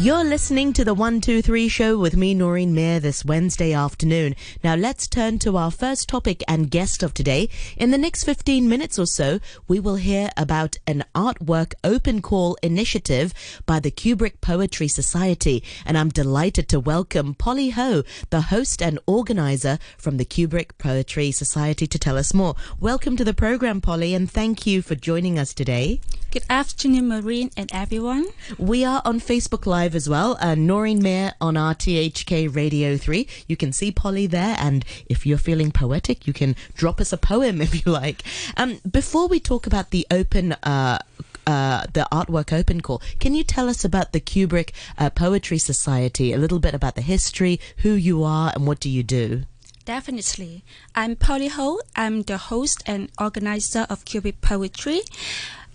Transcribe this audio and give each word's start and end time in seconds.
You're 0.00 0.22
listening 0.22 0.74
to 0.74 0.84
the 0.84 0.94
123 0.94 1.66
show 1.66 1.98
with 1.98 2.16
me, 2.16 2.32
Noreen 2.32 2.72
Mayer, 2.72 3.00
this 3.00 3.24
Wednesday 3.24 3.72
afternoon. 3.72 4.36
Now 4.62 4.76
let's 4.76 5.08
turn 5.08 5.40
to 5.40 5.56
our 5.56 5.72
first 5.72 6.08
topic 6.08 6.44
and 6.46 6.70
guest 6.70 7.02
of 7.02 7.12
today. 7.12 7.48
In 7.76 7.90
the 7.90 7.98
next 7.98 8.22
15 8.22 8.68
minutes 8.68 8.96
or 8.96 9.06
so, 9.06 9.40
we 9.66 9.80
will 9.80 9.96
hear 9.96 10.30
about 10.36 10.76
an 10.86 11.02
artwork 11.16 11.74
open 11.82 12.22
call 12.22 12.56
initiative 12.62 13.34
by 13.66 13.80
the 13.80 13.90
Cubic 13.90 14.40
Poetry 14.40 14.86
Society. 14.86 15.64
And 15.84 15.98
I'm 15.98 16.10
delighted 16.10 16.68
to 16.68 16.78
welcome 16.78 17.34
Polly 17.34 17.70
Ho, 17.70 18.04
the 18.30 18.42
host 18.42 18.80
and 18.80 19.00
organizer 19.04 19.80
from 19.96 20.16
the 20.16 20.24
Cubic 20.24 20.78
Poetry 20.78 21.32
Society 21.32 21.88
to 21.88 21.98
tell 21.98 22.16
us 22.16 22.32
more. 22.32 22.54
Welcome 22.78 23.16
to 23.16 23.24
the 23.24 23.34
program, 23.34 23.80
Polly, 23.80 24.14
and 24.14 24.30
thank 24.30 24.64
you 24.64 24.80
for 24.80 24.94
joining 24.94 25.40
us 25.40 25.52
today. 25.52 26.00
Good 26.30 26.44
afternoon, 26.48 27.08
Noreen 27.08 27.50
and 27.56 27.68
everyone. 27.72 28.26
We 28.58 28.84
are 28.84 29.02
on 29.04 29.18
Facebook 29.18 29.66
Live 29.66 29.87
as 29.94 30.08
well. 30.08 30.36
Uh, 30.40 30.54
Noreen 30.54 31.02
Mayer 31.02 31.32
on 31.40 31.54
RTHK 31.54 32.54
Radio 32.54 32.96
3. 32.96 33.26
You 33.46 33.56
can 33.56 33.72
see 33.72 33.90
Polly 33.90 34.26
there, 34.26 34.56
and 34.58 34.84
if 35.06 35.26
you're 35.26 35.38
feeling 35.38 35.70
poetic, 35.70 36.26
you 36.26 36.32
can 36.32 36.56
drop 36.74 37.00
us 37.00 37.12
a 37.12 37.16
poem 37.16 37.60
if 37.66 37.84
you 37.84 37.92
like. 37.92 38.22
Um, 38.56 38.80
before 38.90 39.28
we 39.28 39.40
talk 39.40 39.66
about 39.66 39.90
the 39.90 40.06
open, 40.10 40.52
uh, 40.62 40.98
uh, 41.46 41.84
the 41.92 42.06
artwork 42.12 42.52
open 42.52 42.80
call, 42.80 43.02
can 43.18 43.34
you 43.34 43.44
tell 43.44 43.68
us 43.68 43.84
about 43.84 44.12
the 44.12 44.20
Cubic 44.20 44.72
uh, 44.98 45.10
Poetry 45.10 45.58
Society? 45.58 46.32
A 46.32 46.38
little 46.38 46.58
bit 46.58 46.74
about 46.74 46.94
the 46.94 47.02
history, 47.02 47.60
who 47.78 47.92
you 47.92 48.24
are, 48.24 48.52
and 48.54 48.66
what 48.66 48.80
do 48.80 48.88
you 48.90 49.02
do? 49.02 49.42
Definitely. 49.84 50.64
I'm 50.94 51.16
Polly 51.16 51.48
Ho. 51.48 51.80
I'm 51.96 52.22
the 52.22 52.36
host 52.36 52.82
and 52.84 53.10
organizer 53.18 53.86
of 53.88 54.04
Cubic 54.04 54.42
Poetry 54.42 55.00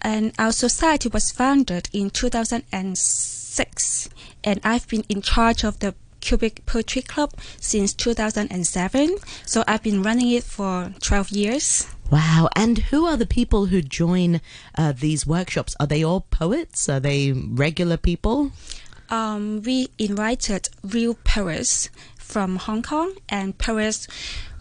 and 0.03 0.33
our 0.37 0.51
society 0.51 1.09
was 1.09 1.31
founded 1.31 1.89
in 1.93 2.09
2006 2.09 3.32
and 4.43 4.59
I've 4.63 4.87
been 4.87 5.03
in 5.09 5.21
charge 5.21 5.63
of 5.63 5.79
the 5.79 5.95
Cubic 6.21 6.65
Poetry 6.65 7.01
Club 7.01 7.31
since 7.59 7.93
2007 7.93 9.17
so 9.45 9.63
I've 9.67 9.83
been 9.83 10.01
running 10.01 10.31
it 10.31 10.43
for 10.43 10.93
12 11.01 11.29
years 11.31 11.87
Wow. 12.13 12.49
And 12.55 12.77
who 12.77 13.07
are 13.07 13.17
the 13.17 13.25
people 13.25 13.67
who 13.67 13.81
join 13.81 14.39
uh, 14.77 14.91
these 14.91 15.25
workshops? 15.25 15.75
Are 15.79 15.87
they 15.87 16.03
all 16.03 16.21
poets? 16.21 16.87
Are 16.87 16.99
they 16.99 17.31
regular 17.31 17.97
people? 17.97 18.51
Um, 19.09 19.63
we 19.63 19.87
invited 19.97 20.69
real 20.83 21.15
poets 21.23 21.89
from 22.19 22.57
Hong 22.57 22.83
Kong 22.83 23.15
and 23.29 23.57
poets 23.57 24.07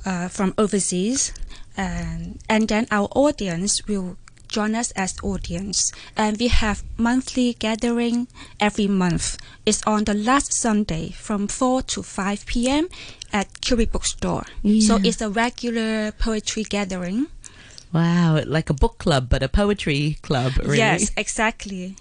uh, 0.07 0.29
from 0.29 0.55
overseas. 0.57 1.35
And, 1.77 2.39
and 2.49 2.69
then 2.69 2.87
our 2.91 3.09
audience 3.15 3.87
will 3.87 4.17
join 4.53 4.75
us 4.75 4.93
as 4.93 5.17
audience. 5.23 5.93
And 6.17 6.39
we 6.39 6.49
have 6.49 6.85
monthly 6.97 7.55
gathering 7.55 8.29
every 8.61 8.87
month. 8.87 9.39
It's 9.65 9.83
on 9.87 10.05
the 10.05 10.15
last 10.15 10.53
Sunday 10.53 11.11
from 11.11 11.49
4 11.49 11.83
to 11.83 12.03
5 12.03 12.47
p.m. 12.47 12.89
at 13.33 13.61
Curie 13.63 13.87
Bookstore. 13.87 14.45
Yeah. 14.63 14.87
So 14.87 15.01
it's 15.03 15.21
a 15.21 15.31
regular 15.31 16.13
poetry 16.13 16.65
gathering. 16.65 17.27
Wow, 17.93 18.41
like 18.47 18.71
a 18.71 18.75
book 18.75 18.99
club, 18.99 19.29
but 19.29 19.43
a 19.43 19.49
poetry 19.49 20.17
club, 20.23 20.53
really. 20.63 20.79
Yes, 20.79 21.11
exactly. 21.17 21.97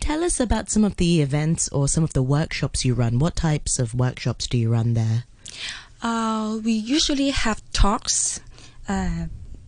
Tell 0.00 0.24
us 0.24 0.40
about 0.40 0.70
some 0.70 0.84
of 0.84 0.96
the 0.96 1.20
events 1.20 1.68
or 1.68 1.88
some 1.88 2.04
of 2.04 2.12
the 2.14 2.22
workshops 2.22 2.84
you 2.84 2.94
run. 2.94 3.18
What 3.18 3.36
types 3.36 3.78
of 3.78 3.94
workshops 3.94 4.46
do 4.46 4.56
you 4.56 4.70
run 4.70 4.94
there? 4.94 5.24
Uh, 6.02 6.58
we 6.64 6.72
usually 6.72 7.30
have 7.30 7.60
talks, 7.72 8.40
uh, 8.88 9.26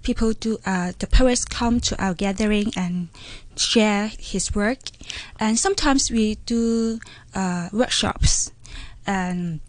people 0.08 0.32
do 0.32 0.56
uh, 0.64 0.90
the 1.00 1.06
poets 1.06 1.44
come 1.44 1.80
to 1.80 1.92
our 2.02 2.14
gathering 2.14 2.72
and 2.74 3.08
share 3.56 4.10
his 4.18 4.54
work 4.54 4.78
and 5.38 5.58
sometimes 5.58 6.10
we 6.10 6.36
do 6.46 6.98
uh, 7.34 7.68
workshops 7.74 8.50
and 9.06 9.60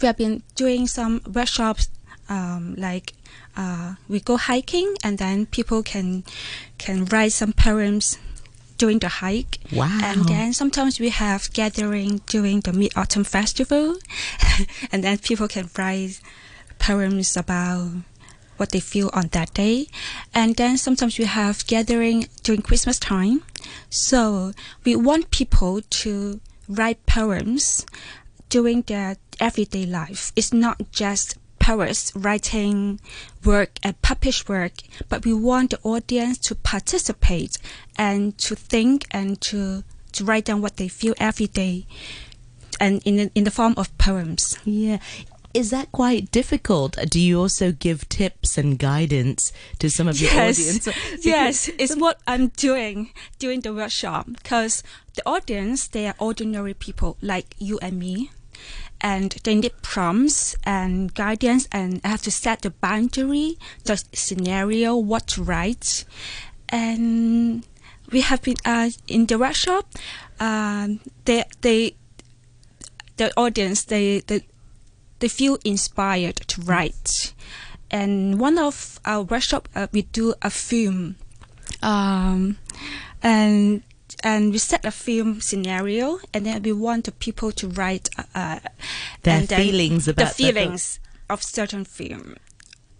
we 0.00 0.06
have 0.06 0.16
been 0.16 0.42
doing 0.54 0.86
some 0.86 1.20
workshops 1.30 1.90
um, 2.30 2.74
like 2.78 3.12
uh, 3.54 3.92
we 4.08 4.18
go 4.18 4.38
hiking 4.38 4.94
and 5.04 5.18
then 5.18 5.44
people 5.44 5.82
can 5.82 6.24
can 6.78 7.04
write 7.12 7.32
some 7.32 7.52
poems 7.52 8.16
during 8.78 8.98
the 8.98 9.08
hike. 9.08 9.58
Wow. 9.70 10.00
And 10.02 10.24
then 10.24 10.54
sometimes 10.54 10.98
we 10.98 11.10
have 11.10 11.52
gathering 11.52 12.22
during 12.26 12.60
the 12.60 12.72
Mid 12.72 12.96
Autumn 12.96 13.24
Festival 13.24 13.96
and 14.90 15.04
then 15.04 15.18
people 15.18 15.48
can 15.48 15.68
write 15.76 16.18
poems 16.78 17.36
about 17.36 17.92
what 18.62 18.70
they 18.70 18.78
feel 18.78 19.10
on 19.12 19.26
that 19.32 19.52
day. 19.54 19.88
And 20.32 20.54
then 20.54 20.78
sometimes 20.78 21.18
we 21.18 21.24
have 21.24 21.66
gathering 21.66 22.28
during 22.44 22.62
Christmas 22.62 22.96
time. 23.00 23.42
So 23.90 24.52
we 24.84 24.94
want 24.94 25.32
people 25.32 25.80
to 26.02 26.40
write 26.68 27.04
poems 27.06 27.84
during 28.48 28.82
their 28.82 29.16
everyday 29.40 29.84
life. 29.84 30.30
It's 30.36 30.52
not 30.52 30.76
just 30.92 31.38
poets 31.58 32.12
writing 32.14 33.00
work 33.44 33.80
and 33.82 34.00
publish 34.00 34.46
work, 34.46 34.74
but 35.08 35.24
we 35.24 35.34
want 35.34 35.70
the 35.70 35.80
audience 35.82 36.38
to 36.38 36.54
participate 36.54 37.58
and 37.98 38.38
to 38.46 38.54
think 38.54 39.06
and 39.10 39.40
to, 39.40 39.82
to 40.12 40.24
write 40.24 40.44
down 40.44 40.62
what 40.62 40.76
they 40.76 40.86
feel 40.86 41.14
every 41.18 41.48
day 41.48 41.84
and 42.78 43.02
in 43.04 43.16
the, 43.16 43.30
in 43.34 43.42
the 43.42 43.50
form 43.50 43.74
of 43.76 43.96
poems. 43.98 44.56
Yeah. 44.64 44.98
Is 45.54 45.70
that 45.70 45.92
quite 45.92 46.30
difficult? 46.30 46.96
Do 47.10 47.20
you 47.20 47.40
also 47.40 47.72
give 47.72 48.08
tips 48.08 48.56
and 48.56 48.78
guidance 48.78 49.52
to 49.80 49.90
some 49.90 50.08
of 50.08 50.20
yes. 50.20 50.32
your 50.32 50.42
audience? 50.42 50.88
yes, 51.24 51.70
it's 51.78 51.96
what 51.96 52.20
I'm 52.26 52.48
doing 52.48 53.12
during 53.38 53.60
the 53.60 53.74
workshop 53.74 54.26
because 54.32 54.82
the 55.14 55.22
audience, 55.26 55.88
they 55.88 56.06
are 56.06 56.14
ordinary 56.18 56.72
people 56.72 57.18
like 57.20 57.54
you 57.58 57.78
and 57.80 57.98
me. 57.98 58.30
And 59.00 59.32
they 59.42 59.56
need 59.56 59.72
prompts 59.82 60.54
and 60.62 61.12
guidance, 61.12 61.66
and 61.72 62.00
I 62.04 62.08
have 62.08 62.22
to 62.22 62.30
set 62.30 62.62
the 62.62 62.70
boundary, 62.70 63.58
the 63.82 64.02
scenario, 64.12 64.96
what 64.96 65.26
to 65.28 65.42
write. 65.42 66.04
And 66.68 67.66
we 68.12 68.20
have 68.20 68.42
been 68.42 68.56
uh, 68.64 68.90
in 69.08 69.26
the 69.26 69.38
workshop. 69.38 69.88
Um, 70.38 71.00
they, 71.24 71.42
they, 71.62 71.96
the 73.16 73.32
audience, 73.36 73.82
they, 73.84 74.20
they, 74.20 74.46
they 75.22 75.28
feel 75.28 75.56
inspired 75.64 76.36
to 76.48 76.60
write. 76.62 77.32
And 77.90 78.40
one 78.40 78.58
of 78.58 78.98
our 79.04 79.22
workshop, 79.22 79.68
uh, 79.74 79.86
we 79.92 80.02
do 80.02 80.34
a 80.42 80.50
film, 80.50 81.16
um, 81.82 82.58
and 83.22 83.82
and 84.24 84.52
we 84.52 84.58
set 84.58 84.84
a 84.84 84.90
film 84.90 85.40
scenario, 85.40 86.18
and 86.34 86.44
then 86.44 86.62
we 86.62 86.72
want 86.72 87.04
the 87.04 87.12
people 87.12 87.52
to 87.52 87.68
write 87.68 88.08
uh, 88.34 88.60
their 89.22 89.42
feelings 89.42 90.08
about 90.08 90.28
the 90.28 90.44
feelings 90.44 90.98
the 91.28 91.34
of 91.34 91.42
certain 91.42 91.84
film. 91.84 92.36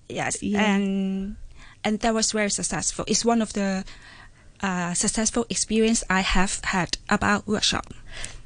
Yes, 0.09 0.43
yeah. 0.43 0.75
and 0.75 1.37
and 1.83 2.01
that 2.01 2.15
was 2.15 2.33
very 2.33 2.51
successful. 2.51 3.05
It's 3.09 3.25
one 3.25 3.43
of 3.43 3.53
the 3.55 3.85
uh, 4.61 4.95
successful 4.95 5.47
experience 5.51 6.05
I 6.09 6.21
have 6.21 6.61
had 6.65 6.99
about 7.09 7.49
workshop. 7.49 7.93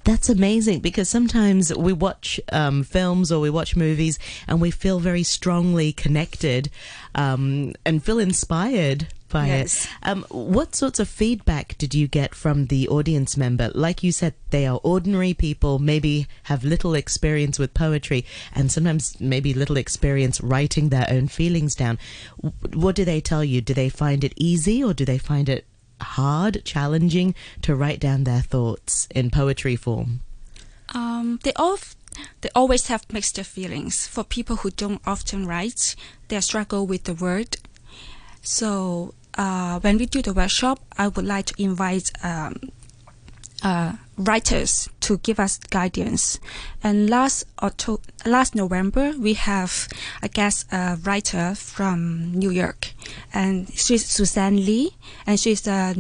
That's 0.07 0.29
amazing 0.29 0.81
because 0.81 1.09
sometimes 1.09 1.75
we 1.75 1.93
watch 1.93 2.39
um, 2.53 2.85
films 2.85 3.33
or 3.33 3.41
we 3.41 3.51
watch 3.51 3.75
movies 3.75 4.21
and 4.47 4.61
we 4.61 4.71
feel 4.71 5.01
very 5.01 5.25
strongly 5.25 5.93
connected 5.93 6.71
um, 7.17 7.73
and 7.85 8.05
feel 8.05 8.21
inspired 8.21 9.09
by 9.29 9.49
yes. 9.49 9.85
it. 9.85 9.91
Um, 10.05 10.25
what 10.31 10.77
sorts 10.77 11.01
of 11.01 11.09
feedback 11.09 11.77
did 11.77 11.93
you 11.93 12.07
get 12.07 12.37
from 12.37 12.67
the 12.67 12.87
audience 12.87 13.37
member? 13.37 13.73
Like 13.75 14.05
you 14.05 14.13
said, 14.13 14.35
they 14.51 14.65
are 14.65 14.79
ordinary 14.85 15.35
people, 15.35 15.81
maybe 15.81 16.29
have 16.45 16.63
little 16.63 16.95
experience 16.95 17.59
with 17.59 17.75
poetry, 17.75 18.25
and 18.55 18.71
sometimes 18.71 19.21
maybe 19.21 19.53
little 19.55 19.77
experience 19.77 20.41
writing 20.41 20.91
their 20.91 21.09
own 21.11 21.27
feelings 21.27 21.75
down. 21.75 21.99
What 22.73 22.95
do 22.95 23.05
they 23.05 23.21
tell 23.21 23.43
you? 23.43 23.61
Do 23.61 23.75
they 23.75 23.89
find 23.89 24.23
it 24.23 24.35
easy 24.37 24.85
or 24.85 24.95
do 24.95 25.05
they 25.05 25.19
find 25.19 25.49
it 25.49 25.67
hard, 26.01 26.63
challenging 26.65 27.35
to 27.63 27.75
write 27.75 28.01
down 28.01 28.25
their 28.25 28.41
thoughts 28.41 29.09
in 29.15 29.31
poetry 29.31 29.77
form? 29.77 30.21
Um, 30.95 31.41
they 31.43 31.53
all 31.55 31.79
they 32.41 32.49
always 32.55 32.87
have 32.87 33.05
mixed 33.13 33.39
feelings. 33.41 34.07
For 34.07 34.25
people 34.25 34.57
who 34.57 34.71
don't 34.71 35.03
often 35.07 35.47
write, 35.47 35.97
they 36.29 36.41
struggle 36.41 36.87
with 36.87 37.05
the 37.05 37.15
word. 37.15 37.59
So 38.43 39.15
uh, 39.35 39.81
when 39.81 39.99
we 39.99 40.07
do 40.07 40.23
the 40.23 40.33
workshop, 40.33 40.81
I 40.97 41.09
would 41.09 41.27
like 41.27 41.47
to 41.47 41.63
invite 41.63 42.11
um, 42.23 42.55
uh, 43.67 43.97
writers 44.17 44.89
to 45.01 45.19
give 45.19 45.41
us 45.41 45.59
guidance. 45.59 46.39
And 46.85 47.11
last 47.11 47.45
October, 47.61 48.03
last 48.25 48.55
November, 48.55 49.13
we 49.19 49.35
have 49.35 49.89
a 50.23 50.29
guest 50.29 50.67
uh, 50.73 50.97
writer 51.03 51.55
from 51.57 52.33
New 52.33 52.51
York, 52.51 52.93
and 53.35 53.69
she's 53.75 54.07
Suzanne 54.07 54.65
Lee, 54.65 54.91
and 55.27 55.41
she's 55.41 55.67
uh, 55.67 55.95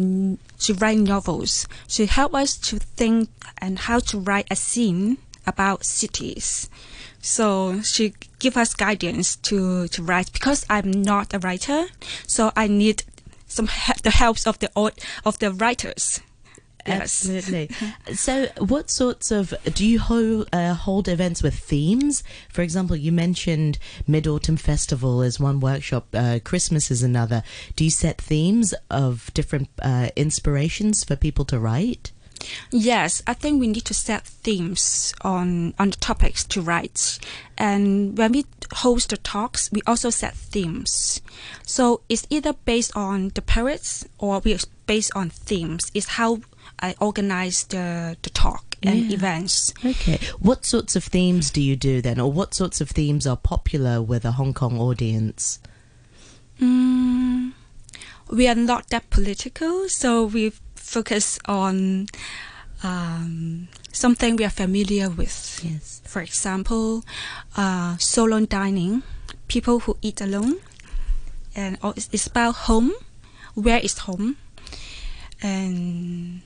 she 0.59 0.73
writes 0.75 1.01
novels. 1.01 1.67
She 1.89 2.07
helped 2.07 2.37
us 2.37 2.57
to 2.69 2.79
think 2.79 3.31
and 3.59 3.81
how 3.81 3.99
to 4.11 4.19
write 4.21 4.47
a 4.49 4.57
scene 4.57 5.19
about 5.45 5.85
cities. 5.85 6.71
So 7.21 7.83
she 7.83 8.15
give 8.39 8.57
us 8.57 8.75
guidance 8.75 9.35
to 9.49 9.89
to 9.89 10.03
write 10.05 10.33
because 10.33 10.65
I'm 10.71 10.91
not 10.93 11.35
a 11.35 11.41
writer, 11.41 11.87
so 12.29 12.53
I 12.55 12.69
need 12.69 13.03
some 13.49 13.69
the 14.05 14.15
helps 14.23 14.47
of 14.47 14.61
the 14.61 14.71
of 15.25 15.39
the 15.41 15.51
writers 15.51 16.21
Yes. 16.87 17.29
Absolutely. 17.29 17.71
so, 18.15 18.47
what 18.59 18.91
sorts 18.91 19.31
of 19.31 19.55
do 19.75 19.87
you 19.87 19.99
hold, 19.99 20.49
uh, 20.53 20.75
hold 20.75 21.09
events 21.09 21.43
with 21.43 21.55
themes? 21.55 22.23
For 22.49 22.63
example, 22.63 22.97
you 22.97 23.13
mentioned 23.13 23.79
Mid 24.07 24.27
Autumn 24.27 24.57
Festival 24.57 25.23
is 25.23 25.41
one 25.41 25.61
workshop, 25.61 26.07
uh, 26.15 26.39
Christmas 26.45 26.91
is 26.91 27.03
another. 27.03 27.43
Do 27.75 27.85
you 27.85 27.91
set 27.91 28.21
themes 28.21 28.75
of 28.91 29.33
different 29.35 29.69
uh, 29.83 30.09
inspirations 30.17 31.05
for 31.05 31.17
people 31.17 31.45
to 31.47 31.59
write? 31.59 32.13
Yes, 32.71 33.23
I 33.27 33.35
think 33.35 33.61
we 33.61 33.67
need 33.67 33.85
to 33.87 33.95
set 33.95 34.27
themes 34.27 35.15
on 35.23 35.75
on 35.79 35.91
the 35.91 35.97
topics 35.97 36.45
to 36.45 36.61
write, 36.61 37.19
and 37.57 38.17
when 38.17 38.33
we 38.33 38.47
host 38.75 39.11
the 39.11 39.17
talks, 39.17 39.71
we 39.73 39.81
also 39.87 40.11
set 40.11 40.35
themes. 40.35 41.21
So 41.65 42.03
it's 42.09 42.27
either 42.31 42.53
based 42.53 42.97
on 42.97 43.31
the 43.35 43.43
poets 43.43 44.05
or 44.19 44.41
we 44.41 44.59
based 44.87 45.13
on 45.17 45.31
themes. 45.31 45.91
It's 45.95 46.07
how 46.21 46.41
I 46.83 46.95
organize 47.01 47.65
the 47.69 48.17
the 48.23 48.31
talk 48.31 48.77
and 48.83 49.05
Yeah. 49.09 49.15
events. 49.17 49.73
Okay. 49.85 50.19
What 50.39 50.67
sorts 50.67 50.97
of 50.97 51.05
themes 51.05 51.51
do 51.51 51.61
you 51.61 51.77
do 51.77 52.03
then, 52.03 52.21
or 52.21 52.31
what 52.33 52.55
sorts 52.55 52.81
of 52.81 52.91
themes 52.91 53.27
are 53.27 53.37
popular 53.37 54.03
with 54.03 54.25
a 54.25 54.33
Hong 54.33 54.53
Kong 54.55 54.79
audience? 54.79 55.59
Mm, 56.61 57.53
we 58.31 58.49
are 58.49 58.55
not 58.55 58.89
that 58.91 59.09
political, 59.11 59.89
so 59.89 60.25
we 60.25 60.53
focus 60.75 61.39
on 61.47 62.07
um, 62.83 63.69
something 63.93 64.37
we 64.37 64.45
are 64.45 64.51
familiar 64.51 65.09
with. 65.11 65.61
Yes. 65.65 66.01
For 66.05 66.21
example, 66.23 67.05
uh, 67.57 67.97
solo 67.99 68.45
dining, 68.47 69.03
people 69.49 69.81
who 69.81 69.97
eat 70.03 70.21
alone, 70.21 70.57
and 71.55 71.79
it's 71.97 72.09
it's 72.13 72.27
about 72.27 72.55
home. 72.69 72.93
Where 73.55 73.79
is 73.81 73.99
home? 73.99 74.37
And 75.43 76.43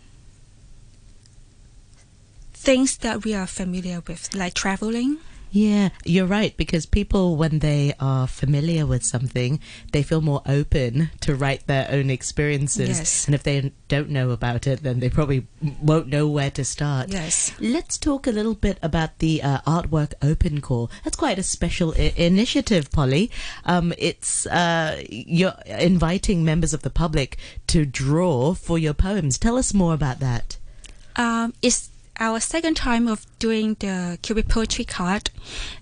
things 2.60 2.98
that 2.98 3.24
we 3.24 3.34
are 3.34 3.46
familiar 3.46 4.02
with, 4.06 4.34
like 4.34 4.54
traveling. 4.54 5.18
Yeah, 5.52 5.88
you're 6.04 6.26
right, 6.26 6.56
because 6.56 6.86
people, 6.86 7.34
when 7.34 7.58
they 7.58 7.92
are 7.98 8.28
familiar 8.28 8.86
with 8.86 9.02
something, 9.02 9.58
they 9.90 10.04
feel 10.04 10.20
more 10.20 10.42
open 10.46 11.10
to 11.22 11.34
write 11.34 11.66
their 11.66 11.88
own 11.90 12.08
experiences. 12.08 12.88
Yes. 12.88 13.26
And 13.26 13.34
if 13.34 13.42
they 13.42 13.72
don't 13.88 14.10
know 14.10 14.30
about 14.30 14.68
it, 14.68 14.84
then 14.84 15.00
they 15.00 15.10
probably 15.10 15.48
won't 15.82 16.06
know 16.06 16.28
where 16.28 16.52
to 16.52 16.64
start. 16.64 17.08
Yes. 17.08 17.52
Let's 17.58 17.98
talk 17.98 18.28
a 18.28 18.30
little 18.30 18.54
bit 18.54 18.78
about 18.80 19.18
the 19.18 19.42
uh, 19.42 19.60
artwork 19.62 20.12
open 20.22 20.60
call. 20.60 20.88
That's 21.02 21.16
quite 21.16 21.38
a 21.38 21.42
special 21.42 21.94
I- 21.96 22.14
initiative, 22.16 22.92
Polly. 22.92 23.32
Um, 23.64 23.92
it's 23.98 24.46
uh, 24.46 25.02
you're 25.08 25.54
inviting 25.66 26.44
members 26.44 26.72
of 26.72 26.82
the 26.82 26.90
public 26.90 27.38
to 27.68 27.84
draw 27.84 28.54
for 28.54 28.78
your 28.78 28.94
poems. 28.94 29.36
Tell 29.36 29.56
us 29.56 29.74
more 29.74 29.94
about 29.94 30.20
that. 30.20 30.58
Um, 31.16 31.54
it's 31.60 31.89
our 32.18 32.40
second 32.40 32.76
time 32.76 33.08
of 33.08 33.24
doing 33.38 33.76
the 33.80 34.18
Cubic 34.22 34.48
Poetry 34.48 34.84
Card, 34.84 35.30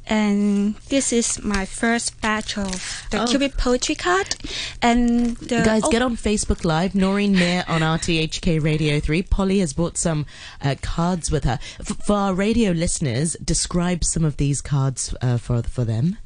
and 0.07 0.75
this 0.89 1.13
is 1.13 1.43
my 1.43 1.65
first 1.65 2.21
batch 2.21 2.57
of 2.57 3.07
the 3.11 3.23
Oh. 3.23 3.27
Cubic 3.27 3.57
Poetry 3.57 3.95
Card. 3.95 4.37
And 4.81 5.37
the 5.39 5.63
Guys, 5.65 5.83
oh, 5.85 5.91
get 5.91 6.03
on 6.03 6.17
Facebook 6.17 6.65
Live. 6.65 6.95
Noreen 6.95 7.33
Mayer 7.33 7.65
on 7.69 7.81
RTHK 7.81 8.63
Radio 8.63 9.01
3. 9.01 9.23
Polly 9.23 9.59
has 9.59 9.73
brought 9.73 9.97
some 9.99 10.27
uh, 10.63 10.77
cards 10.81 11.31
with 11.31 11.45
her. 11.45 11.59
F- 11.81 11.97
for 12.05 12.15
our 12.17 12.35
radio 12.35 12.71
listeners, 12.73 13.37
describe 13.45 14.05
some 14.05 14.25
of 14.25 14.37
these 14.37 14.61
cards 14.61 15.15
uh, 15.21 15.39
for, 15.39 15.63
for 15.63 15.85
them. 15.85 16.19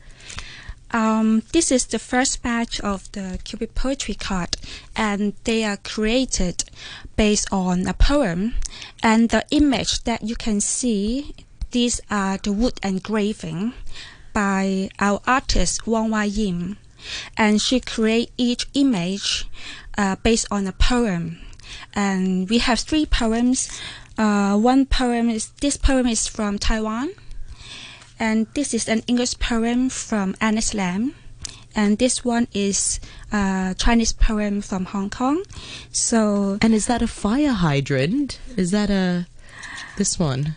Um, 0.92 1.42
this 1.52 1.72
is 1.72 1.86
the 1.86 1.98
first 1.98 2.42
batch 2.42 2.78
of 2.80 3.10
the 3.12 3.38
Cubic 3.44 3.74
Poetry 3.74 4.14
Card, 4.14 4.58
and 4.94 5.32
they 5.44 5.64
are 5.64 5.78
created 5.78 6.64
based 7.16 7.48
on 7.50 7.86
a 7.86 7.94
poem. 7.94 8.54
And 9.02 9.30
the 9.30 9.44
image 9.50 10.04
that 10.04 10.22
you 10.22 10.36
can 10.36 10.60
see, 10.60 11.34
these 11.70 12.00
are 12.10 12.36
the 12.36 12.52
wood 12.52 12.78
engraving 12.82 13.72
by 14.34 14.90
our 14.98 15.20
artist 15.26 15.86
Wang 15.86 16.10
Wai 16.10 16.24
Yim, 16.24 16.76
and 17.38 17.60
she 17.60 17.80
create 17.80 18.30
each 18.36 18.66
image 18.74 19.46
uh, 19.96 20.16
based 20.22 20.46
on 20.50 20.66
a 20.66 20.72
poem. 20.72 21.38
And 21.94 22.50
we 22.50 22.58
have 22.58 22.80
three 22.80 23.06
poems. 23.06 23.70
Uh, 24.18 24.58
one 24.58 24.84
poem 24.84 25.30
is 25.30 25.52
this 25.62 25.78
poem 25.78 26.06
is 26.06 26.28
from 26.28 26.58
Taiwan 26.58 27.14
and 28.22 28.46
this 28.54 28.72
is 28.72 28.88
an 28.88 29.02
English 29.08 29.34
poem 29.40 29.90
from 29.90 30.34
Annis 30.40 30.74
Lam, 30.74 31.14
and 31.74 31.98
this 31.98 32.24
one 32.24 32.46
is 32.54 33.00
a 33.32 33.74
Chinese 33.76 34.12
poem 34.12 34.60
from 34.62 34.84
Hong 34.86 35.10
Kong. 35.10 35.42
So 35.90 36.56
And 36.62 36.72
is 36.72 36.86
that 36.86 37.02
a 37.02 37.08
fire 37.08 37.52
hydrant? 37.52 38.38
Is 38.56 38.70
that 38.70 38.90
a. 38.90 39.26
This 39.96 40.18
one? 40.18 40.54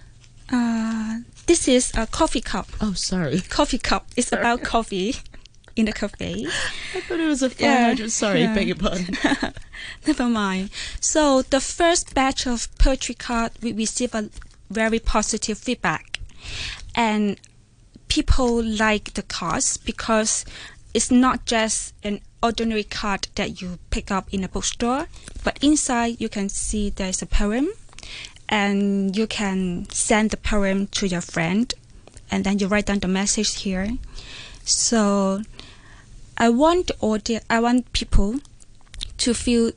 uh, 0.53 1.19
this 1.47 1.67
is 1.67 1.91
a 1.95 2.05
coffee 2.07 2.41
cup. 2.41 2.67
Oh, 2.81 2.93
sorry. 2.93 3.41
Coffee 3.49 3.77
cup 3.79 4.05
is 4.15 4.31
about 4.31 4.61
coffee 4.63 5.15
in 5.75 5.85
the 5.85 5.91
cafe. 5.93 6.45
I 6.95 6.99
thought 7.01 7.19
it 7.19 7.27
was 7.27 7.41
a 7.43 7.49
fire 7.49 7.67
Yeah, 7.67 7.83
hydrant. 7.89 8.11
Sorry, 8.11 8.41
yeah. 8.41 8.53
beg 8.55 8.67
your 8.67 8.77
pardon. 8.77 9.09
Never 10.07 10.25
mind. 10.29 10.69
So 11.01 11.41
the 11.41 11.59
first 11.59 12.13
batch 12.13 12.47
of 12.47 12.67
poetry 12.77 13.15
card 13.15 13.51
we 13.61 13.73
received 13.73 14.13
a 14.15 14.29
very 14.69 14.99
positive 14.99 15.57
feedback, 15.57 16.19
and 16.95 17.37
people 18.07 18.63
like 18.63 19.13
the 19.13 19.23
cards 19.23 19.77
because 19.77 20.45
it's 20.93 21.11
not 21.11 21.45
just 21.45 21.93
an 22.03 22.21
ordinary 22.41 22.83
card 22.83 23.27
that 23.35 23.61
you 23.61 23.79
pick 23.89 24.11
up 24.11 24.33
in 24.33 24.43
a 24.43 24.47
bookstore, 24.47 25.07
but 25.43 25.57
inside 25.61 26.21
you 26.21 26.29
can 26.29 26.47
see 26.47 26.89
there's 26.89 27.21
a 27.21 27.25
poem, 27.25 27.69
and 28.47 29.17
you 29.17 29.27
can 29.27 29.87
send 29.89 30.29
the 30.29 30.37
poem 30.37 30.87
to 30.87 31.07
your 31.07 31.21
friend, 31.21 31.73
and 32.31 32.43
then 32.43 32.59
you 32.59 32.67
write 32.67 32.85
down 32.85 32.99
the 32.99 33.07
message 33.07 33.61
here. 33.61 33.89
So 34.63 35.41
I 36.37 36.49
want 36.49 36.91
audience, 37.01 37.43
I 37.49 37.59
want 37.59 37.91
people 37.91 38.39
to 39.17 39.33
feel 39.33 39.71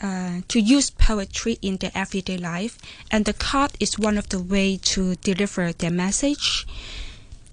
uh, 0.00 0.40
to 0.48 0.60
use 0.60 0.90
poetry 0.90 1.58
in 1.62 1.76
their 1.78 1.92
everyday 1.94 2.36
life, 2.36 2.78
and 3.10 3.24
the 3.24 3.32
card 3.32 3.72
is 3.80 3.98
one 3.98 4.18
of 4.18 4.28
the 4.28 4.40
way 4.40 4.76
to 4.78 5.14
deliver 5.16 5.72
their 5.72 5.90
message. 5.90 6.66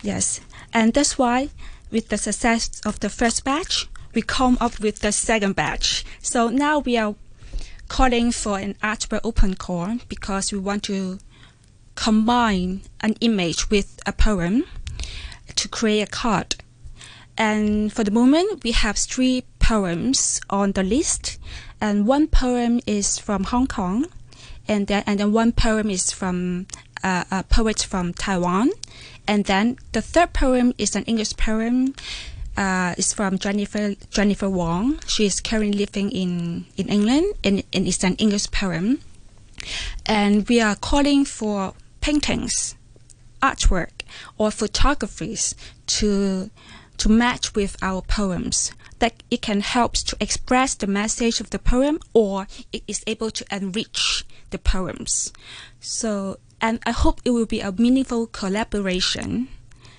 Yes, 0.01 0.41
and 0.73 0.93
that's 0.93 1.17
why, 1.17 1.49
with 1.91 2.09
the 2.09 2.17
success 2.17 2.81
of 2.85 2.99
the 2.99 3.09
first 3.09 3.43
batch, 3.43 3.87
we 4.13 4.21
come 4.21 4.57
up 4.59 4.79
with 4.79 4.99
the 4.99 5.11
second 5.11 5.55
batch. 5.55 6.03
So 6.21 6.49
now 6.49 6.79
we 6.79 6.97
are 6.97 7.15
calling 7.87 8.31
for 8.31 8.57
an 8.57 8.75
artwork 8.81 9.21
open 9.23 9.55
call 9.55 9.97
because 10.07 10.51
we 10.51 10.59
want 10.59 10.83
to 10.83 11.19
combine 11.95 12.81
an 13.01 13.15
image 13.21 13.69
with 13.69 13.99
a 14.05 14.11
poem 14.11 14.63
to 15.55 15.67
create 15.67 16.01
a 16.01 16.07
card. 16.07 16.55
And 17.37 17.91
for 17.91 18.03
the 18.03 18.11
moment, 18.11 18.63
we 18.63 18.71
have 18.71 18.97
three 18.97 19.43
poems 19.59 20.41
on 20.49 20.73
the 20.73 20.83
list, 20.83 21.39
and 21.79 22.07
one 22.07 22.27
poem 22.27 22.79
is 22.85 23.17
from 23.17 23.45
Hong 23.45 23.67
Kong, 23.67 24.05
and 24.67 24.87
then 24.87 25.03
and 25.05 25.19
then 25.19 25.31
one 25.31 25.51
poem 25.51 25.89
is 25.89 26.11
from 26.11 26.67
uh, 27.03 27.23
a 27.31 27.43
poet 27.43 27.81
from 27.81 28.13
Taiwan, 28.13 28.71
and 29.27 29.45
then 29.45 29.77
the 29.91 30.01
third 30.01 30.33
poem 30.33 30.73
is 30.77 30.95
an 30.95 31.03
English 31.03 31.37
poem. 31.37 31.93
Uh, 32.57 32.93
it's 32.97 33.13
from 33.13 33.37
Jennifer 33.37 33.95
Jennifer 34.09 34.49
Wong. 34.49 34.99
She 35.07 35.25
is 35.25 35.39
currently 35.39 35.79
living 35.79 36.11
in 36.11 36.65
in 36.77 36.89
England, 36.89 37.33
and, 37.43 37.63
and 37.73 37.87
it's 37.87 38.03
an 38.03 38.15
English 38.15 38.51
poem. 38.51 38.99
And 40.05 40.47
we 40.49 40.59
are 40.59 40.75
calling 40.75 41.23
for 41.23 41.73
paintings, 42.01 42.75
artwork, 43.41 44.03
or 44.37 44.51
photographies 44.51 45.55
to 45.87 46.49
to 46.97 47.09
match 47.09 47.55
with 47.55 47.77
our 47.81 48.01
poems. 48.01 48.71
That 48.99 49.23
it 49.31 49.41
can 49.41 49.61
help 49.61 49.93
to 49.93 50.17
express 50.19 50.75
the 50.75 50.85
message 50.85 51.39
of 51.39 51.49
the 51.49 51.57
poem, 51.57 51.99
or 52.13 52.47
it 52.71 52.83
is 52.87 53.03
able 53.07 53.31
to 53.31 53.45
enrich 53.51 54.23
the 54.51 54.59
poems. 54.59 55.33
So, 55.79 56.37
and 56.61 56.79
I 56.85 56.91
hope 56.91 57.21
it 57.25 57.31
will 57.31 57.45
be 57.45 57.59
a 57.61 57.71
meaningful 57.71 58.27
collaboration 58.27 59.47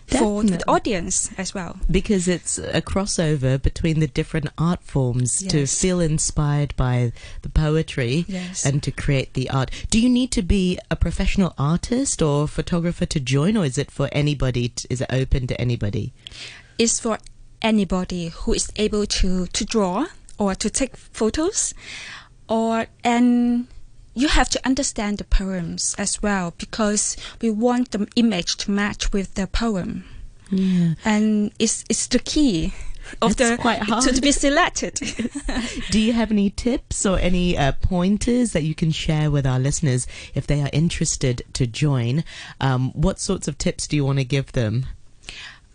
for 0.07 0.43
the 0.43 0.63
audience 0.69 1.31
as 1.39 1.55
well. 1.55 1.79
because 1.91 2.29
it's 2.29 2.59
a 2.59 2.83
crossover 2.83 3.61
between 3.61 4.01
the 4.01 4.07
different 4.07 4.49
art 4.59 4.83
forms 4.83 5.39
to 5.49 5.67
feel 5.67 6.01
inspired 6.01 6.75
by 6.77 7.13
the 7.43 7.49
poetry 7.49 8.25
Yes. 8.29 8.67
and 8.67 8.83
to 8.83 8.91
create 8.91 9.33
the 9.35 9.49
art. 9.49 9.71
Do 9.91 9.99
you 9.99 10.11
need 10.11 10.31
to 10.33 10.43
be 10.43 10.79
a 10.91 10.97
professional 10.97 11.55
artist 11.57 12.21
or 12.21 12.47
photographer 12.47 13.07
to 13.07 13.21
join, 13.21 13.57
or 13.57 13.65
is 13.65 13.79
it 13.79 13.91
for 13.91 14.09
anybody? 14.13 14.73
Is 14.91 15.01
it 15.01 15.09
open 15.11 15.47
to 15.47 15.59
anybody? 15.61 16.13
It's 16.79 17.01
for 17.01 17.19
anybody 17.63 18.29
who 18.29 18.53
is 18.53 18.71
able 18.77 19.07
to, 19.07 19.47
to 19.47 19.65
draw 19.65 20.07
or 20.37 20.55
to 20.57 20.69
take 20.69 20.97
photos 20.97 21.73
or 22.49 22.87
and 23.03 23.67
you 24.15 24.29
have 24.29 24.49
to 24.51 24.61
understand 24.67 25.19
the 25.19 25.25
poems 25.25 25.95
as 25.99 26.23
well 26.23 26.53
because 26.59 27.17
we 27.41 27.51
want 27.51 27.91
the 27.93 28.07
image 28.17 28.57
to 28.59 28.71
match 28.71 29.13
with 29.13 29.35
the 29.35 29.47
poem 29.47 30.05
Yeah. 30.51 30.95
and 31.05 31.51
it's 31.59 31.85
it's 31.89 32.07
the 32.09 32.19
key 32.19 32.73
of 33.21 33.35
That's 33.37 33.51
the 33.51 33.57
quite 33.57 33.81
hard. 33.83 34.05
to, 34.05 34.13
to 34.13 34.21
be 34.21 34.31
selected. 34.33 34.95
Do 35.91 35.99
you 35.99 36.13
have 36.13 36.31
any 36.31 36.51
tips 36.51 37.05
or 37.05 37.19
any 37.19 37.59
uh, 37.59 37.73
pointers 37.83 38.53
that 38.53 38.63
you 38.63 38.75
can 38.77 38.93
share 38.93 39.29
with 39.31 39.45
our 39.45 39.59
listeners 39.59 40.07
if 40.35 40.47
they 40.47 40.63
are 40.63 40.71
interested 40.73 41.43
to 41.55 41.67
join? 41.67 42.23
Um, 42.61 42.93
what 42.93 43.19
sorts 43.19 43.49
of 43.49 43.59
tips 43.59 43.89
do 43.89 43.97
you 43.97 44.05
want 44.05 44.19
to 44.21 44.25
give 44.25 44.53
them? 44.53 44.87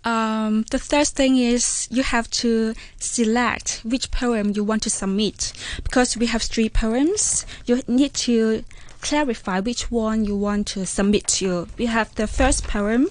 Um, 0.08 0.64
the 0.72 0.80
third 0.80 1.08
thing 1.08 1.36
is 1.38 1.90
you 1.92 2.02
have 2.02 2.32
to 2.40 2.74
select 2.98 3.82
which 3.84 4.10
poem 4.10 4.54
you 4.56 4.64
want 4.64 4.84
to 4.84 4.90
submit 4.90 5.52
because 5.84 6.16
we 6.16 6.28
have 6.28 6.44
three 6.44 6.70
poems. 6.70 7.46
You 7.66 7.82
need 7.90 8.14
to 8.14 8.64
clarify 9.02 9.60
which 9.60 9.92
one 9.92 10.24
you 10.24 10.38
want 10.38 10.68
to 10.68 10.86
submit 10.86 11.28
to. 11.28 11.68
We 11.78 11.88
have 11.88 12.16
the 12.16 12.26
first 12.26 12.64
poem, 12.64 13.10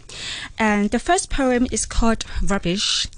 and 0.59 0.91
the 0.91 0.99
first 0.99 1.29
poem 1.29 1.67
is 1.71 1.85
called 1.85 2.25
Rubbish. 2.43 3.09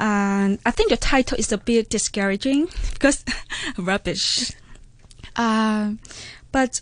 And 0.00 0.58
I 0.66 0.72
think 0.72 0.90
the 0.90 0.96
title 0.96 1.38
is 1.38 1.52
a 1.52 1.58
bit 1.58 1.90
discouraging 1.90 2.66
because 2.92 3.24
rubbish. 3.78 4.50
Uh, 5.36 5.92
but 6.50 6.80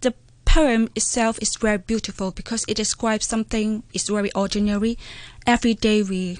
the 0.00 0.14
poem 0.46 0.88
itself 0.94 1.38
is 1.42 1.56
very 1.56 1.76
beautiful 1.76 2.30
because 2.30 2.64
it 2.66 2.78
describes 2.78 3.26
something 3.26 3.82
is 3.92 4.08
very 4.08 4.32
ordinary. 4.32 4.96
Every 5.48 5.72
day 5.72 6.02
we 6.02 6.38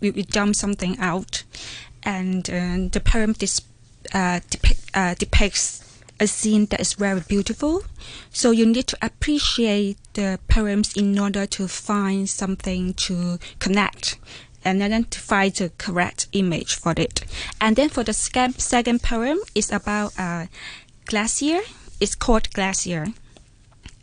we, 0.00 0.12
we 0.12 0.22
dump 0.22 0.54
something 0.54 0.96
out, 1.00 1.42
and 2.04 2.48
uh, 2.48 2.88
the 2.92 3.02
poem 3.04 3.32
dis, 3.32 3.60
uh, 4.14 4.38
depict, 4.48 4.88
uh, 4.94 5.14
depicts 5.14 6.00
a 6.20 6.28
scene 6.28 6.66
that 6.66 6.78
is 6.78 6.92
very 6.92 7.22
beautiful. 7.26 7.82
So 8.30 8.52
you 8.52 8.66
need 8.66 8.86
to 8.86 8.96
appreciate 9.02 9.98
the 10.14 10.38
poems 10.46 10.96
in 10.96 11.18
order 11.18 11.44
to 11.46 11.66
find 11.66 12.28
something 12.30 12.94
to 12.94 13.40
connect 13.58 14.18
and 14.64 15.12
find 15.12 15.52
the 15.54 15.72
correct 15.76 16.28
image 16.30 16.76
for 16.76 16.94
it. 16.96 17.24
And 17.60 17.74
then 17.74 17.88
for 17.88 18.04
the 18.04 18.12
second, 18.12 18.60
second 18.60 19.02
poem 19.02 19.38
it's 19.56 19.72
about 19.72 20.16
a 20.16 20.48
glacier. 21.06 21.62
It's 21.98 22.14
called 22.14 22.52
Glacier. 22.52 23.06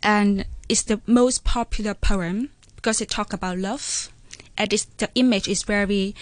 And 0.02 0.44
it's 0.68 0.82
the 0.82 1.00
most 1.06 1.44
popular 1.44 1.94
poem 1.94 2.50
because 2.76 3.00
it 3.00 3.08
talks 3.08 3.32
about 3.32 3.56
love. 3.56 4.10
The 4.58 5.08
image 5.14 5.46
is 5.48 5.62
very 5.62 6.14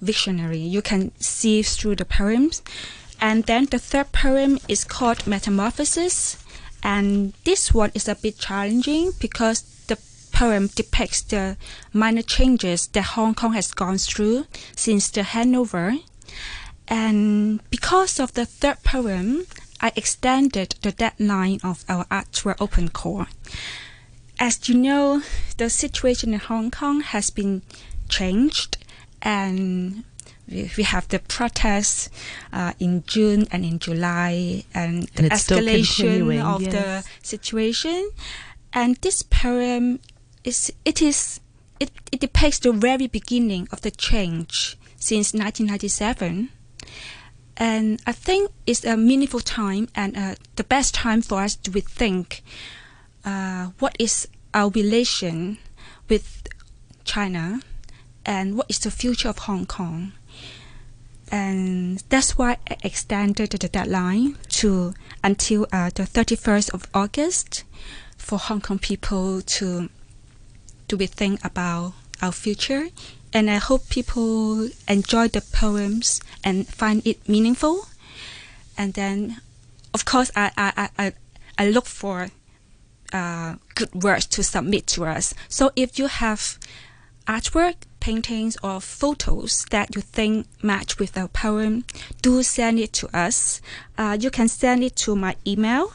visionary. 0.00 0.58
You 0.58 0.82
can 0.82 1.12
see 1.20 1.62
through 1.62 1.96
the 1.96 2.04
poems. 2.04 2.62
And 3.20 3.44
then 3.44 3.66
the 3.66 3.78
third 3.78 4.12
poem 4.12 4.58
is 4.68 4.84
called 4.84 5.26
Metamorphosis. 5.26 6.36
And 6.82 7.32
this 7.44 7.72
one 7.72 7.92
is 7.94 8.08
a 8.08 8.16
bit 8.16 8.38
challenging 8.38 9.12
because 9.18 9.62
the 9.86 9.96
poem 10.32 10.66
depicts 10.74 11.22
the 11.22 11.56
minor 11.92 12.22
changes 12.22 12.88
that 12.88 13.14
Hong 13.14 13.34
Kong 13.34 13.52
has 13.54 13.72
gone 13.72 13.98
through 13.98 14.46
since 14.76 15.08
the 15.10 15.22
handover. 15.22 16.02
And 16.88 17.60
because 17.70 18.20
of 18.20 18.34
the 18.34 18.44
third 18.44 18.82
poem, 18.82 19.46
I 19.80 19.92
extended 19.96 20.74
the 20.82 20.92
deadline 20.92 21.60
of 21.62 21.84
our 21.88 22.04
artwork 22.06 22.56
open 22.60 22.88
call. 22.88 23.26
As 24.38 24.68
you 24.68 24.74
know, 24.74 25.22
the 25.56 25.70
situation 25.70 26.34
in 26.34 26.40
Hong 26.40 26.70
Kong 26.70 27.00
has 27.00 27.30
been 27.30 27.62
changed 28.08 28.78
and 29.22 30.04
we, 30.48 30.70
we 30.76 30.82
have 30.82 31.08
the 31.08 31.18
protests 31.18 32.10
uh, 32.52 32.72
in 32.78 33.04
June 33.06 33.46
and 33.50 33.64
in 33.64 33.78
July, 33.78 34.64
and 34.74 35.04
the 35.14 35.24
And 35.24 35.40
still 35.40 35.58
escalation 35.58 36.44
of 36.44 36.62
yes. 36.62 36.72
the 36.72 37.26
situation. 37.26 38.10
And 38.72 38.96
this 38.96 39.22
poem 39.22 40.00
is 40.42 40.72
it 40.84 41.00
is 41.00 41.40
it, 41.80 41.90
it 42.12 42.20
depicts 42.20 42.58
the 42.58 42.72
very 42.72 43.06
beginning 43.06 43.68
of 43.72 43.80
the 43.80 43.90
change 43.90 44.76
since 44.96 45.32
1997. 45.32 46.50
And 47.56 48.02
I 48.06 48.12
think 48.12 48.50
it's 48.66 48.84
a 48.84 48.96
meaningful 48.96 49.40
time 49.40 49.88
and 49.94 50.16
uh, 50.16 50.34
the 50.56 50.64
best 50.64 50.94
time 50.94 51.22
for 51.22 51.40
us 51.40 51.54
to 51.56 51.70
rethink 51.70 52.40
uh, 53.24 53.70
what 53.78 53.96
is 53.98 54.28
our 54.52 54.70
relation 54.70 55.58
with 56.08 56.46
China 57.04 57.60
and 58.24 58.56
what 58.56 58.66
is 58.68 58.78
the 58.78 58.90
future 58.90 59.28
of 59.28 59.38
Hong 59.38 59.66
Kong. 59.66 60.12
And 61.30 62.02
that's 62.08 62.38
why 62.38 62.58
I 62.68 62.76
extended 62.82 63.50
the 63.50 63.68
deadline 63.68 64.36
to 64.60 64.94
until 65.22 65.66
uh, 65.72 65.90
the 65.94 66.04
31st 66.04 66.72
of 66.74 66.86
August 66.94 67.64
for 68.16 68.38
Hong 68.38 68.60
Kong 68.60 68.78
people 68.78 69.40
to 69.42 69.88
to 70.86 70.96
rethink 70.98 71.42
about 71.44 71.94
our 72.20 72.30
future. 72.30 72.88
And 73.32 73.50
I 73.50 73.56
hope 73.56 73.88
people 73.88 74.68
enjoy 74.86 75.28
the 75.28 75.40
poems 75.40 76.20
and 76.44 76.68
find 76.68 77.04
it 77.06 77.26
meaningful. 77.28 77.88
And 78.76 78.94
then, 78.94 79.40
of 79.92 80.04
course, 80.04 80.30
I 80.36 80.52
I, 80.56 80.72
I, 80.76 80.88
I, 81.06 81.12
I 81.58 81.70
look 81.70 81.86
for 81.86 82.28
uh, 83.14 83.54
good 83.76 83.94
works 83.94 84.26
to 84.26 84.42
submit 84.42 84.86
to 84.88 85.04
us. 85.04 85.32
So 85.48 85.70
if 85.76 85.98
you 85.98 86.08
have 86.08 86.58
artwork, 87.28 87.76
paintings, 88.00 88.56
or 88.62 88.80
photos 88.80 89.64
that 89.70 89.94
you 89.94 90.02
think 90.02 90.46
match 90.62 90.98
with 90.98 91.16
our 91.16 91.28
poem, 91.28 91.84
do 92.20 92.42
send 92.42 92.78
it 92.80 92.92
to 92.94 93.16
us. 93.16 93.62
Uh, 93.96 94.18
you 94.20 94.30
can 94.30 94.48
send 94.48 94.82
it 94.82 94.96
to 94.96 95.14
my 95.14 95.36
email. 95.46 95.92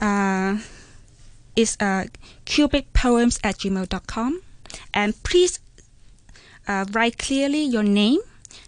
Uh, 0.00 0.58
it's 1.56 1.76
uh, 1.80 2.06
cubicpoems 2.46 3.38
at 3.44 3.58
gmail.com. 3.58 4.40
And 4.94 5.22
please 5.24 5.58
uh, 6.66 6.86
write 6.92 7.18
clearly 7.18 7.62
your 7.62 7.82
name, 7.82 8.20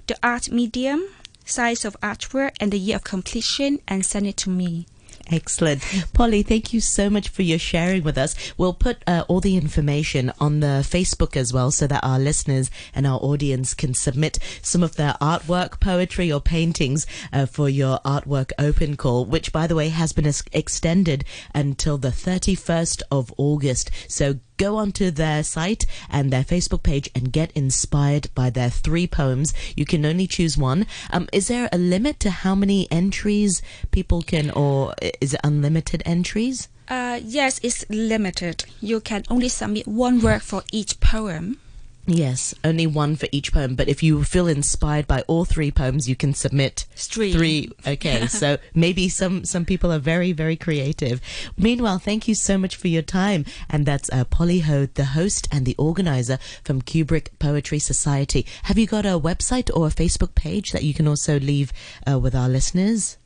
the 0.09 0.17
art 0.23 0.51
medium, 0.51 1.05
size 1.47 1.85
of 1.85 1.97
artwork, 2.03 2.51
and 2.61 2.73
the 2.73 2.79
year 2.79 2.97
of 2.97 3.05
completion, 3.05 3.79
and 3.87 4.05
send 4.05 4.27
it 4.27 4.37
to 4.39 4.51
me. 4.51 4.87
Excellent. 5.31 5.83
Polly, 6.13 6.43
thank 6.43 6.75
you 6.75 6.81
so 6.81 7.09
much 7.09 7.29
for 7.31 7.43
your 7.43 7.59
sharing 7.59 8.03
with 8.03 8.19
us. 8.19 8.35
We'll 8.59 8.75
put 8.75 8.99
uh, 9.07 9.25
all 9.27 9.41
the 9.41 9.57
information 9.57 10.31
on 10.39 10.61
the 10.61 10.85
Facebook 10.87 11.35
as 11.35 11.53
well 11.53 11.71
so 11.71 11.87
that 11.87 12.05
our 12.05 12.19
listeners 12.19 12.71
and 12.95 13.07
our 13.07 13.19
audience 13.21 13.73
can 13.73 13.95
submit 13.95 14.39
some 14.61 14.83
of 14.83 14.97
their 14.97 15.15
artwork, 15.23 15.81
poetry, 15.81 16.31
or 16.31 16.41
paintings 16.41 17.07
uh, 17.33 17.47
for 17.47 17.71
your 17.71 18.01
artwork 18.05 18.53
open 18.59 18.97
call, 18.97 19.25
which, 19.25 19.51
by 19.51 19.67
the 19.67 19.75
way, 19.75 19.89
has 19.89 20.13
been 20.13 20.27
ex- 20.27 20.45
extended 20.53 21.25
until 21.55 21.97
the 21.97 22.09
31st 22.09 23.03
of 23.11 23.33
August. 23.39 23.91
So 24.09 24.41
go 24.57 24.77
onto 24.77 25.11
their 25.11 25.43
site 25.43 25.87
and 26.11 26.33
their 26.33 26.45
Facebook 26.45 26.83
page 26.83 27.11
and 27.15 27.33
get 27.33 27.51
inspired 27.53 28.29
by 28.35 28.51
their 28.51 28.71
three 28.71 29.07
poems. 29.07 29.53
You 29.77 29.85
can 29.85 30.05
only 30.05 30.27
choose 30.27 30.57
one. 30.57 30.87
Um, 31.11 31.29
is 31.33 31.49
there 31.49 31.69
a 31.73 31.79
limit 31.79 32.21
to 32.21 32.31
how 32.31 32.55
many 32.55 32.91
entries 32.91 33.63
people 33.91 34.23
can, 34.23 34.51
or 34.51 34.95
is 35.21 35.35
it 35.35 35.41
unlimited 35.45 36.03
entries? 36.05 36.69
Uh, 36.89 37.21
yes, 37.25 37.61
it's 37.63 37.85
limited. 37.89 38.65
You 38.81 39.01
can 39.01 39.25
only 39.31 39.49
submit 39.49 39.89
one 39.89 40.21
work 40.21 40.43
for 40.43 40.63
each 40.71 41.01
poem. 41.01 41.59
Yes, 42.07 42.55
only 42.63 42.87
one 42.87 43.17
for 43.17 43.29
each 43.33 43.53
poem. 43.53 43.75
But 43.77 43.89
if 43.89 44.03
you 44.03 44.25
feel 44.25 44.47
inspired 44.47 45.07
by 45.07 45.23
all 45.23 45.47
three 45.47 45.71
poems, 45.71 46.07
you 46.09 46.15
can 46.15 46.35
submit 46.35 46.85
Three. 46.95 47.33
Three. 47.33 47.73
Okay, 47.87 48.27
so 48.29 48.59
maybe 48.75 49.09
some 49.09 49.45
some 49.45 49.65
people 49.65 49.91
are 49.91 49.99
very 49.99 50.33
very 50.33 50.57
creative. 50.57 51.21
Meanwhile, 51.57 51.99
thank 51.99 52.29
you 52.29 52.35
so 52.35 52.59
much 52.59 52.77
for 52.77 52.89
your 52.89 53.03
time. 53.03 53.47
And 53.71 53.87
that's 53.87 54.11
uh, 54.13 54.25
Polly 54.25 54.61
Ho, 54.61 54.87
the 54.87 55.07
host 55.07 55.49
and 55.51 55.65
the 55.65 55.75
organizer 55.79 56.39
from 56.63 56.83
Cubic 56.83 57.39
Poetry 57.39 57.79
Society. 57.79 58.45
Have 58.65 58.79
you 58.79 58.87
got 58.87 59.07
a 59.07 59.19
website 59.19 59.71
or 59.75 59.87
a 59.87 59.91
Facebook 59.91 60.35
page 60.35 60.73
that 60.73 60.85
you 60.85 60.93
can 60.93 61.09
also 61.09 61.41
leave 61.41 61.73
uh, 62.07 62.19
with 62.19 62.35
our 62.35 62.49
listeners? 62.49 63.17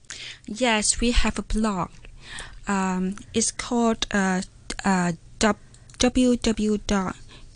Yes, 0.47 1.01
we 1.01 1.11
have 1.11 1.39
a 1.39 1.43
blog. 1.43 1.91
Um, 2.69 3.17
it's 3.35 3.51
called 3.51 4.07
uh, 4.13 4.43
uh, 4.85 5.13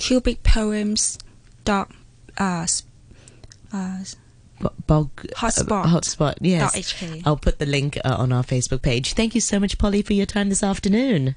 www.cubicpoems.com. 0.02 1.88
Uh, 2.38 2.62
s- 2.62 2.82
uh, 3.72 3.98
B- 4.60 4.68
Bog 4.86 5.10
Hotspot. 5.36 5.84
uh, 5.84 5.88
hotspot. 5.88 6.34
Yes, 6.40 6.72
dot. 6.72 7.26
I'll 7.26 7.36
put 7.36 7.58
the 7.58 7.66
link 7.66 7.98
uh, 8.04 8.16
on 8.18 8.32
our 8.32 8.42
Facebook 8.42 8.80
page. 8.82 9.12
Thank 9.14 9.34
you 9.34 9.40
so 9.40 9.58
much, 9.60 9.76
Polly, 9.78 10.00
for 10.02 10.12
your 10.14 10.24
time 10.26 10.48
this 10.48 10.62
afternoon. 10.62 11.36